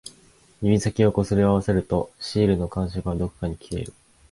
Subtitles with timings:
[0.63, 3.93] 指先を擦り合わせると、シールの感触はどこかに消える